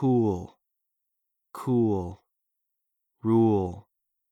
[0.00, 0.56] Cool,
[1.52, 2.24] cool,
[3.22, 3.89] rule.